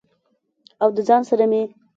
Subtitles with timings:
[0.81, 1.61] او د ځان سره مې